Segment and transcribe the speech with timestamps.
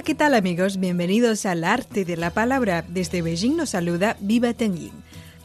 [0.00, 0.78] Hola, ¿qué tal amigos?
[0.78, 2.86] Bienvenidos al arte de la palabra.
[2.88, 4.92] Desde Beijing nos saluda Viva Tenguin.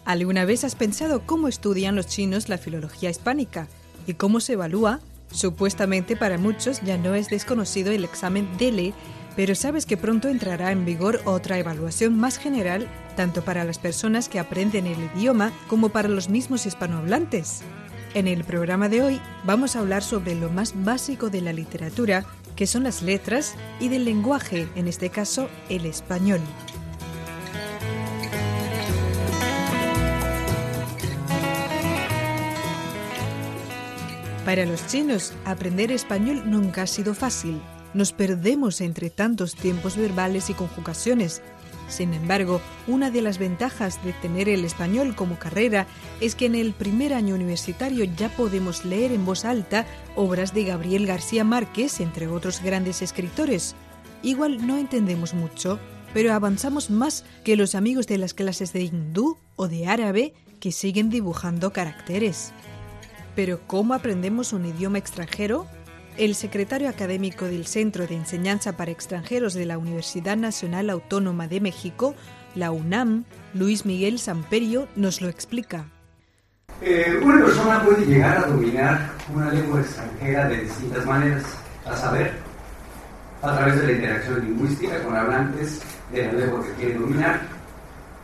[0.06, 3.68] ¿Alguna vez has pensado cómo estudian los chinos la filología hispánica
[4.08, 5.02] y cómo se evalúa?
[5.30, 8.94] Supuestamente para muchos ya no es desconocido el examen DELE,
[9.36, 14.30] pero sabes que pronto entrará en vigor otra evaluación más general, tanto para las personas
[14.30, 17.60] que aprenden el idioma como para los mismos hispanohablantes.
[18.14, 22.26] En el programa de hoy vamos a hablar sobre lo más básico de la literatura
[22.56, 26.42] que son las letras, y del lenguaje, en este caso el español.
[34.46, 37.60] Para los chinos, aprender español nunca ha sido fácil.
[37.96, 41.42] Nos perdemos entre tantos tiempos verbales y conjugaciones,
[41.88, 45.88] sin embargo, una de las ventajas de tener el español como carrera
[46.20, 50.64] es que en el primer año universitario ya podemos leer en voz alta obras de
[50.64, 53.76] Gabriel García Márquez, entre otros grandes escritores.
[54.24, 55.80] Igual no entendemos mucho,
[56.14, 60.72] pero avanzamos más que los amigos de las clases de hindú o de árabe que
[60.72, 62.52] siguen dibujando caracteres.
[63.36, 65.68] Pero ¿cómo aprendemos un idioma extranjero?
[66.18, 71.60] El secretario académico del Centro de Enseñanza para Extranjeros de la Universidad Nacional Autónoma de
[71.60, 72.16] México,
[72.56, 75.88] la UNAM, Luis Miguel Samperio, nos lo explica.
[76.82, 81.44] Eh, una persona puede llegar a dominar una lengua extranjera de distintas maneras,
[81.86, 82.32] a saber,
[83.42, 85.82] a través de la interacción lingüística con hablantes
[86.14, 87.42] de la lengua que quiere dominar,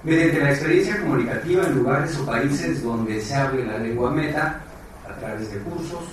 [0.06, 4.62] mediante la experiencia comunicativa en lugares o países donde se hable la lengua meta,
[5.10, 6.06] a través de cursos,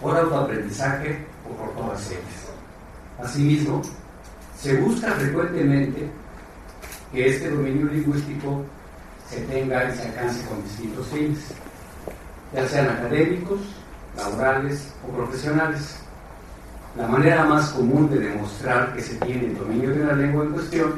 [0.00, 2.50] por autoaprendizaje o por ellas.
[3.22, 3.82] Asimismo,
[4.58, 6.08] se busca frecuentemente
[7.12, 8.64] que este dominio lingüístico
[9.28, 11.38] se tenga y se alcance con distintos fines,
[12.52, 13.60] ya sean académicos,
[14.16, 15.96] laborales o profesionales.
[16.96, 20.52] La manera más común de demostrar que se tiene el dominio de la lengua en
[20.52, 20.94] cuestión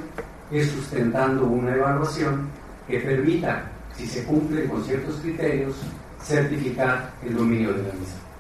[0.51, 2.49] es sustentando una evaluación
[2.89, 3.65] que permita,
[3.97, 5.77] si se cumplen con ciertos criterios,
[6.23, 8.32] certificar el dominio de la misma.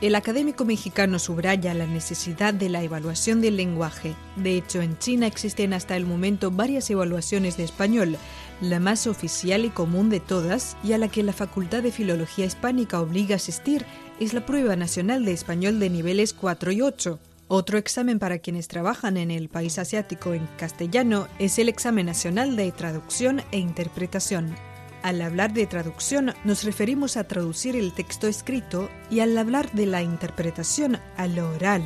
[0.00, 4.14] El académico mexicano subraya la necesidad de la evaluación del lenguaje.
[4.36, 8.16] De hecho, en China existen hasta el momento varias evaluaciones de español,
[8.62, 12.46] la más oficial y común de todas, y a la que la Facultad de Filología
[12.46, 13.84] Hispánica obliga a asistir,
[14.20, 17.18] es la Prueba Nacional de Español de niveles 4 y 8.
[17.48, 22.56] Otro examen para quienes trabajan en el país asiático en castellano es el examen nacional
[22.56, 24.54] de traducción e interpretación.
[25.02, 29.86] Al hablar de traducción nos referimos a traducir el texto escrito y al hablar de
[29.86, 31.82] la interpretación a lo oral.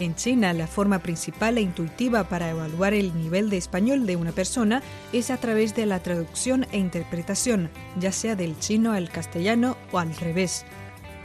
[0.00, 4.32] En China, la forma principal e intuitiva para evaluar el nivel de español de una
[4.32, 4.82] persona
[5.12, 9.98] es a través de la traducción e interpretación, ya sea del chino al castellano o
[9.98, 10.64] al revés.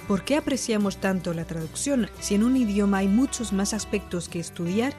[0.07, 4.39] ¿Por qué apreciamos tanto la traducción si en un idioma hay muchos más aspectos que
[4.39, 4.93] estudiar?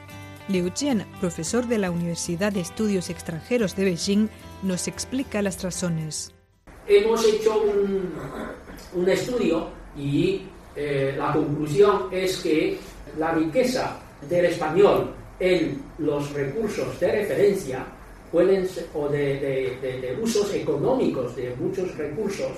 [0.47, 4.27] Liu Jian, profesor de la Universidad de Estudios Extranjeros de Beijing,
[4.61, 6.31] nos explica las razones.
[6.87, 10.43] Hemos hecho un, estudio y
[10.75, 12.77] eh, la conclusión es que
[13.17, 17.83] la riqueza del español en los recursos de referencia
[18.31, 22.51] pueden o de, usos económicos de muchos recursos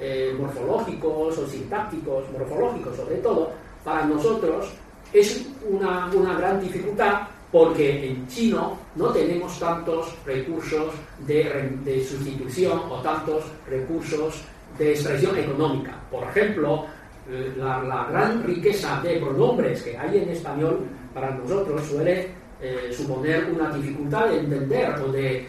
[0.00, 3.50] eh, morfológicos o sintácticos, morfológicos sobre todo,
[3.84, 4.72] para nosotros
[5.20, 10.92] es una, gran dificultad porque en chino no tenemos tantos recursos
[11.26, 14.42] de, sustitución o tantos recursos
[14.76, 15.98] de expresión económica.
[16.10, 16.84] Por ejemplo,
[17.30, 20.80] eh, la, gran riqueza de pronombres que hay en español
[21.14, 22.28] para nosotros suele
[22.60, 25.48] eh, suponer una dificultad de entender o de,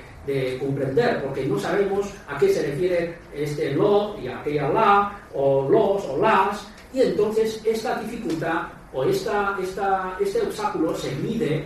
[0.60, 6.04] comprender, porque no sabemos a qué se refiere este lo y aquella la, o los
[6.04, 8.64] o las, y entonces esta dificultad
[8.94, 11.66] o esta, esta, este obstáculo se mide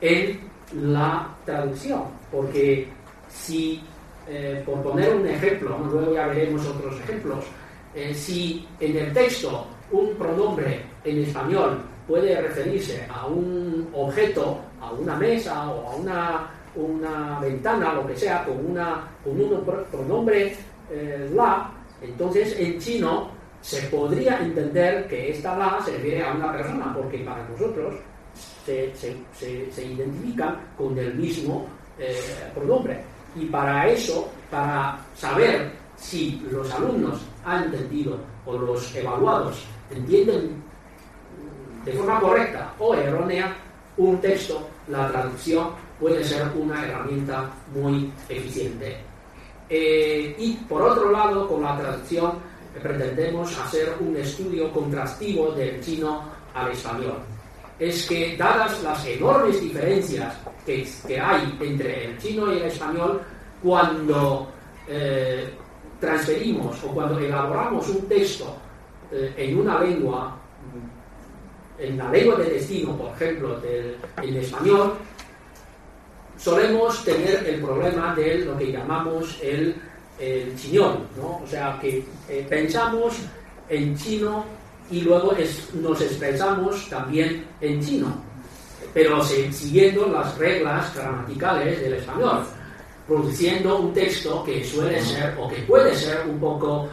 [0.00, 0.40] en
[0.72, 2.88] la traducción, porque
[3.28, 3.82] si,
[4.28, 7.44] eh, por poner un ejemplo, luego ya veremos otros ejemplos,
[7.94, 14.92] eh, si en el texto un pronombre en español puede referirse a un objeto, a
[14.92, 20.56] una mesa o a una, una ventana, lo que sea, con, una, con un pronombre
[20.90, 21.70] eh, la,
[22.02, 23.30] entonces en chino
[23.64, 27.94] se podría entender que esta la se refiere a una persona, porque para nosotros
[28.66, 31.66] se, identifican con el mismo
[31.98, 32.14] eh,
[32.54, 33.00] pronombre.
[33.34, 40.62] Y para eso, para saber si los alumnos han entendido o los evaluados entienden
[41.86, 43.56] de forma correcta o errónea
[43.96, 48.98] un texto, la traducción puede ser una herramienta muy eficiente.
[49.70, 52.32] Eh, y por otro lado, con la traducción
[52.82, 56.22] pretendemos hacer un estudio contrastivo del chino
[56.54, 57.18] al español.
[57.78, 60.34] Es que, dadas las enormes diferencias
[60.64, 63.20] que, hay entre el chino y el español,
[63.62, 64.48] cuando
[64.86, 65.48] eh,
[65.98, 68.56] transferimos o cuando elaboramos un texto
[69.10, 70.36] eh, en una lengua,
[71.78, 74.94] en la lengua de destino, por ejemplo, del, el español,
[76.36, 79.74] solemos tener el problema de lo que llamamos el,
[80.18, 81.40] el chiñón, ¿no?
[81.42, 83.16] O sea, que eh, pensamos
[83.68, 84.44] en chino
[84.90, 85.34] y luego
[85.74, 88.14] nos expresamos también en chino,
[88.92, 92.44] pero siguiendo las reglas gramaticales del español,
[93.06, 96.88] produciendo un texto que suele ser o que puede ser un poco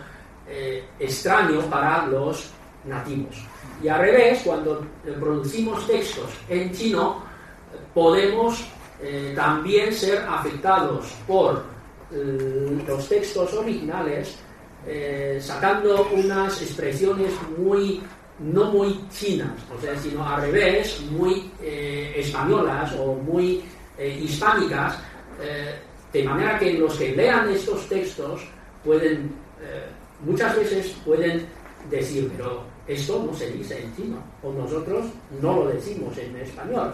[0.48, 2.50] eh, extraño para los
[2.86, 3.36] nativos.
[3.84, 4.86] Y al revés, cuando
[5.20, 7.24] producimos textos en chino,
[7.94, 8.66] podemos
[9.02, 11.64] eh, también ser afectados por
[12.12, 14.36] los textos originales,
[14.86, 18.02] eh, sacando unas expresiones muy
[18.40, 23.62] no muy chinas, o sea, sino al revés, muy españolas o muy
[24.00, 24.98] hispánicas,
[26.12, 28.42] de manera que los que lean estos textos
[28.84, 29.32] pueden,
[30.26, 31.46] muchas veces pueden
[31.92, 35.06] decir, pero esto no se dice en chino, o nosotros
[35.42, 36.94] no lo decimos en español.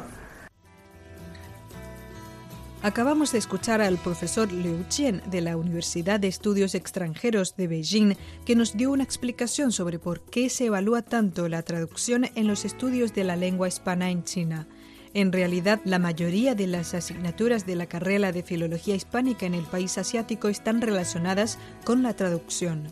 [2.84, 8.14] Acabamos de escuchar al profesor Liu Qian de la Universidad de Estudios Extranjeros de Beijing,
[8.46, 12.66] que nos dio una explicación sobre por qué se evalúa tanto la traducción en los
[12.66, 14.68] estudios de la lengua hispana en China.
[15.16, 19.66] En realidad, la mayoría de las asignaturas de la carrera de Filología Hispánica en el
[19.66, 22.92] país asiático están relacionadas con la traducción.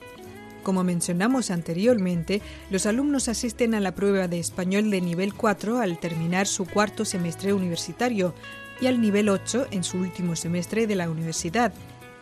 [0.64, 2.42] Como mencionamos anteriormente,
[2.72, 7.06] los alumnos asisten a la prueba de español de nivel 4 al terminar su cuarto
[7.06, 8.34] semestre universitario,
[8.82, 11.74] y al nivel 8 en su último semestre de la universidad.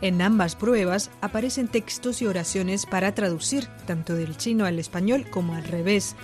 [0.01, 5.53] En ambas pruebas aparecen textos y oraciones para traducir tanto del chino al español como
[5.53, 6.15] al revés.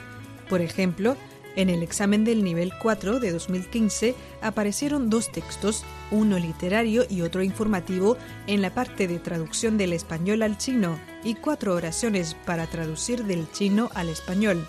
[0.49, 1.15] Por ejemplo,
[1.55, 7.43] en el examen del nivel 4 de 2015 aparecieron dos textos, uno literario y otro
[7.43, 8.17] informativo,
[8.47, 13.51] en la parte de traducción del español al chino y cuatro oraciones para traducir del
[13.51, 14.65] chino al español.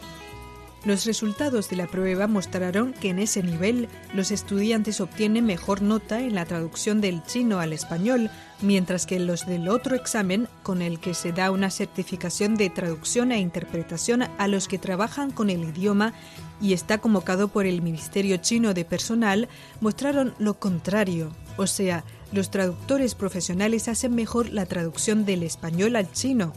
[0.85, 6.21] Los resultados de la prueba mostraron que en ese nivel los estudiantes obtienen mejor nota
[6.21, 8.31] en la traducción del chino al español,
[8.63, 13.31] mientras que los del otro examen, con el que se da una certificación de traducción
[13.31, 16.15] e interpretación a los que trabajan con el idioma
[16.63, 19.51] y está convocado por el Ministerio Chino de Personal,
[19.83, 26.11] mostraron lo contrario, o sea, los traductores profesionales hacen mejor la traducción del español al
[26.11, 26.55] chino.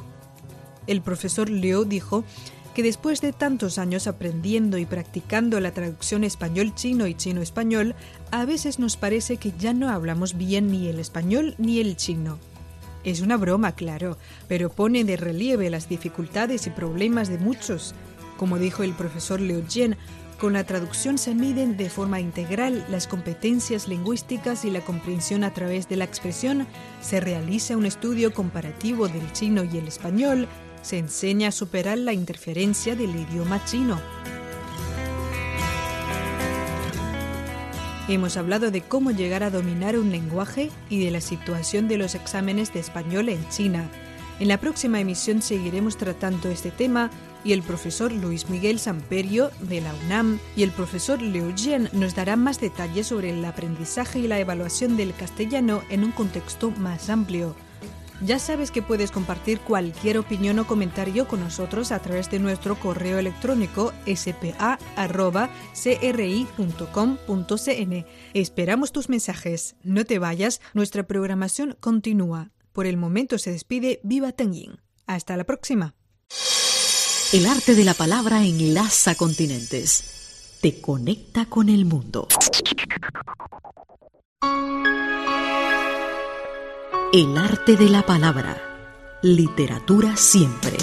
[0.88, 2.24] El profesor Liu dijo
[2.74, 7.96] que después de tantos años aprendiendo y practicando la traducción español-chino y chino-español,
[8.32, 12.40] a veces nos parece que ya no hablamos bien ni el español ni el chino.
[13.04, 14.18] Es una broma, claro,
[14.48, 17.94] pero pone de relieve las dificultades y problemas de muchos.
[18.38, 19.98] Como dijo el profesor Liu Jian,
[20.40, 25.54] con la traducción se miden de forma integral las competencias lingüísticas y la comprensión a
[25.54, 26.68] través de la expresión,
[27.02, 30.48] se realiza un estudio comparativo del chino y el español,
[30.84, 34.00] se enseña a superar la interferencia del idioma chino.
[38.10, 42.16] Hemos hablado de cómo llegar a dominar un lenguaje y de la situación de los
[42.16, 43.90] exámenes de español en China.
[44.40, 47.10] En la próxima emisión seguiremos tratando este tema
[47.46, 52.14] y el profesor Luis Miguel Samperio de la UNAM y el profesor Liu Jian nos
[52.14, 57.10] darán más detalles sobre el aprendizaje y la evaluación del castellano en un contexto más
[57.10, 57.56] amplio.
[58.22, 62.80] Ya sabes que puedes compartir cualquier opinión o comentario con nosotros a través de nuestro
[62.80, 64.86] correo electrónico spa.cri.com.cn.
[68.34, 69.76] Esperamos tus mensajes.
[69.84, 72.52] No te vayas, nuestra programación continúa.
[72.72, 74.80] Por el momento se despide Viva Tengying.
[75.06, 75.96] Hasta la próxima.
[77.34, 80.58] El arte de la palabra enlaza continentes.
[80.62, 82.28] Te conecta con el mundo.
[87.14, 88.58] El arte de la palabra.
[89.22, 90.78] Literatura siempre.